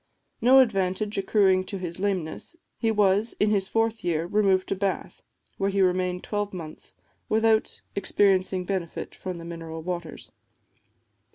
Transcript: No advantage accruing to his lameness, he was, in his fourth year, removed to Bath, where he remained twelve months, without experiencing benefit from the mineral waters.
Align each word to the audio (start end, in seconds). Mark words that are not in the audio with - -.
No 0.41 0.57
advantage 0.61 1.19
accruing 1.19 1.63
to 1.65 1.77
his 1.77 1.99
lameness, 1.99 2.55
he 2.79 2.89
was, 2.89 3.35
in 3.39 3.51
his 3.51 3.67
fourth 3.67 4.03
year, 4.03 4.25
removed 4.25 4.67
to 4.69 4.75
Bath, 4.75 5.21
where 5.59 5.69
he 5.69 5.79
remained 5.79 6.23
twelve 6.23 6.55
months, 6.55 6.95
without 7.29 7.81
experiencing 7.95 8.65
benefit 8.65 9.13
from 9.13 9.37
the 9.37 9.45
mineral 9.45 9.83
waters. 9.83 10.31